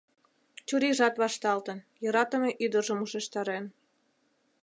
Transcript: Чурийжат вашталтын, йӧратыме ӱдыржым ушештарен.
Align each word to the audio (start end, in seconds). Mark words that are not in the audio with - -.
Чурийжат 0.67 1.15
вашталтын, 1.21 1.79
йӧратыме 2.03 2.49
ӱдыржым 2.65 2.99
ушештарен. 3.05 3.65